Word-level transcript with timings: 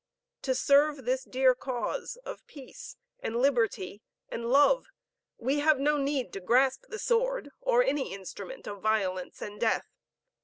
To 0.41 0.55
serve 0.55 1.05
this 1.05 1.23
dear 1.23 1.53
cause 1.53 2.17
of 2.25 2.47
peace 2.47 2.95
and 3.19 3.35
liberty 3.35 4.01
and 4.29 4.47
love, 4.49 4.87
we 5.37 5.59
have 5.59 5.77
no 5.77 5.97
need 5.97 6.33
to 6.33 6.39
grasp 6.39 6.85
the 6.87 6.97
sword 6.97 7.51
or 7.59 7.83
any 7.83 8.11
instrument 8.11 8.65
of 8.65 8.81
violence 8.81 9.43
and 9.43 9.59
death. 9.61 9.85